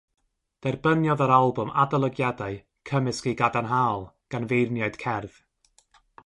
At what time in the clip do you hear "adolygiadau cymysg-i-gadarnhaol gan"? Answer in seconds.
1.83-4.49